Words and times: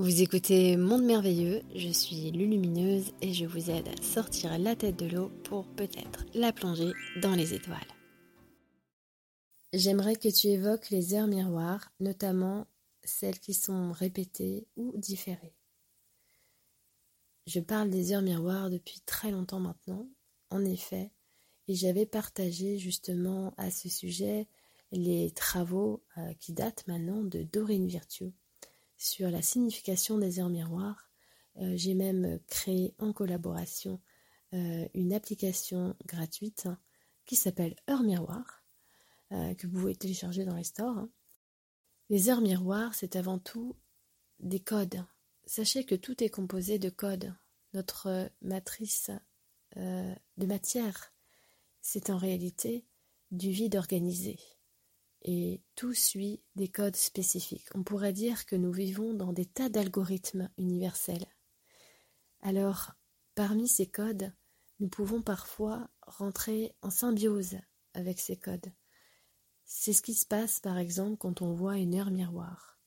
Vous 0.00 0.22
écoutez 0.22 0.78
Monde 0.78 1.04
Merveilleux, 1.04 1.60
je 1.74 1.90
suis 1.90 2.30
Lulumineuse 2.30 3.12
et 3.20 3.34
je 3.34 3.44
vous 3.44 3.68
aide 3.68 3.86
à 3.86 4.02
sortir 4.02 4.58
la 4.58 4.74
tête 4.74 4.96
de 4.96 5.04
l'eau 5.04 5.28
pour 5.44 5.66
peut-être 5.74 6.24
la 6.32 6.54
plonger 6.54 6.92
dans 7.20 7.34
les 7.34 7.52
étoiles. 7.52 7.76
J'aimerais 9.74 10.16
que 10.16 10.30
tu 10.30 10.46
évoques 10.46 10.88
les 10.88 11.12
heures 11.12 11.26
miroirs, 11.26 11.92
notamment 12.00 12.66
celles 13.04 13.38
qui 13.38 13.52
sont 13.52 13.92
répétées 13.92 14.66
ou 14.74 14.96
différées. 14.96 15.54
Je 17.46 17.60
parle 17.60 17.90
des 17.90 18.14
heures 18.14 18.22
miroirs 18.22 18.70
depuis 18.70 19.02
très 19.04 19.30
longtemps 19.30 19.60
maintenant, 19.60 20.08
en 20.48 20.64
effet, 20.64 21.10
et 21.68 21.74
j'avais 21.74 22.06
partagé 22.06 22.78
justement 22.78 23.52
à 23.58 23.70
ce 23.70 23.90
sujet 23.90 24.48
les 24.92 25.30
travaux 25.32 26.02
euh, 26.16 26.32
qui 26.40 26.54
datent 26.54 26.86
maintenant 26.86 27.22
de 27.22 27.42
Dorine 27.42 27.86
Virtue 27.86 28.32
sur 29.00 29.30
la 29.30 29.40
signification 29.40 30.18
des 30.18 30.38
heures 30.38 30.50
miroirs. 30.50 31.08
Euh, 31.56 31.72
j'ai 31.74 31.94
même 31.94 32.38
créé 32.48 32.94
en 32.98 33.14
collaboration 33.14 33.98
euh, 34.52 34.86
une 34.92 35.14
application 35.14 35.96
gratuite 36.04 36.68
qui 37.24 37.34
s'appelle 37.34 37.76
Heures 37.88 38.02
Miroir, 38.02 38.62
euh, 39.32 39.54
que 39.54 39.66
vous 39.66 39.80
pouvez 39.80 39.96
télécharger 39.96 40.44
dans 40.44 40.54
les 40.54 40.64
stores. 40.64 41.08
Les 42.10 42.28
heures 42.28 42.42
miroirs, 42.42 42.94
c'est 42.94 43.16
avant 43.16 43.38
tout 43.38 43.74
des 44.38 44.60
codes. 44.60 45.02
Sachez 45.46 45.84
que 45.84 45.94
tout 45.94 46.22
est 46.22 46.28
composé 46.28 46.78
de 46.78 46.90
codes. 46.90 47.34
Notre 47.72 48.30
matrice 48.42 49.10
de 49.76 50.46
matière, 50.46 51.12
c'est 51.80 52.10
en 52.10 52.18
réalité 52.18 52.84
du 53.30 53.50
vide 53.50 53.76
organisé 53.76 54.38
et 55.22 55.62
tout 55.74 55.94
suit 55.94 56.42
des 56.56 56.68
codes 56.68 56.96
spécifiques. 56.96 57.68
On 57.74 57.82
pourrait 57.82 58.12
dire 58.12 58.46
que 58.46 58.56
nous 58.56 58.72
vivons 58.72 59.14
dans 59.14 59.32
des 59.32 59.46
tas 59.46 59.68
d'algorithmes 59.68 60.50
universels. 60.56 61.26
Alors, 62.40 62.92
parmi 63.34 63.68
ces 63.68 63.86
codes, 63.86 64.32
nous 64.78 64.88
pouvons 64.88 65.22
parfois 65.22 65.90
rentrer 66.02 66.74
en 66.82 66.90
symbiose 66.90 67.58
avec 67.92 68.18
ces 68.18 68.36
codes. 68.36 68.72
C'est 69.64 69.92
ce 69.92 70.02
qui 70.02 70.14
se 70.14 70.26
passe 70.26 70.58
par 70.58 70.78
exemple 70.78 71.16
quand 71.18 71.42
on 71.42 71.52
voit 71.52 71.76
une 71.76 71.94
heure 71.94 72.10
miroir. 72.10 72.78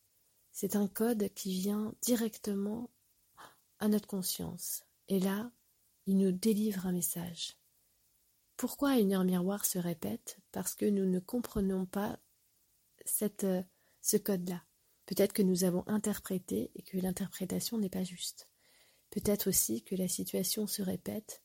C'est 0.52 0.76
un 0.76 0.88
code 0.88 1.30
qui 1.34 1.54
vient 1.54 1.94
directement 2.02 2.90
à 3.80 3.88
notre 3.88 4.08
conscience. 4.08 4.84
Et 5.08 5.20
là, 5.20 5.52
il 6.06 6.18
nous 6.18 6.32
délivre 6.32 6.86
un 6.86 6.92
message. 6.92 7.58
Pourquoi 8.64 8.98
une 8.98 9.12
heure 9.12 9.26
miroir 9.26 9.66
se 9.66 9.78
répète? 9.78 10.38
Parce 10.54 10.74
que 10.74 10.86
nous 10.86 11.06
ne 11.06 11.20
comprenons 11.20 11.86
pas 11.86 12.18
euh, 13.44 13.62
ce 14.02 14.16
code-là. 14.16 14.64
Peut-être 15.06 15.34
que 15.34 15.42
nous 15.42 15.66
avons 15.66 15.84
interprété 15.86 16.72
et 16.74 16.82
que 16.82 16.98
l'interprétation 16.98 17.78
n'est 17.78 17.90
pas 17.90 18.06
juste. 18.06 18.48
Peut-être 19.10 19.50
aussi 19.50 19.84
que 19.84 19.96
la 19.96 20.08
situation 20.08 20.66
se 20.66 20.82
répète 20.82 21.44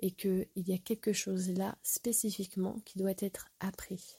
et 0.00 0.10
qu'il 0.10 0.46
y 0.56 0.74
a 0.74 0.78
quelque 0.78 1.14
chose 1.14 1.48
là 1.48 1.78
spécifiquement 1.82 2.80
qui 2.84 2.98
doit 2.98 3.14
être 3.16 3.48
appris. 3.60 4.18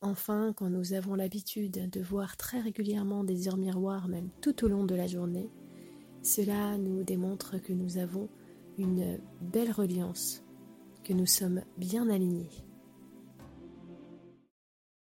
Enfin, 0.00 0.52
quand 0.56 0.70
nous 0.70 0.92
avons 0.92 1.16
l'habitude 1.16 1.90
de 1.90 2.00
voir 2.00 2.36
très 2.36 2.60
régulièrement 2.60 3.24
des 3.24 3.48
heures 3.48 3.56
miroirs, 3.56 4.06
même 4.06 4.30
tout 4.40 4.64
au 4.64 4.68
long 4.68 4.84
de 4.84 4.94
la 4.94 5.08
journée, 5.08 5.50
cela 6.22 6.78
nous 6.78 7.02
démontre 7.02 7.58
que 7.58 7.72
nous 7.72 7.98
avons 7.98 8.28
une 8.78 9.18
belle 9.40 9.72
reliance, 9.72 10.45
que 11.06 11.12
nous 11.12 11.26
sommes 11.26 11.62
bien 11.78 12.10
alignés. 12.10 12.65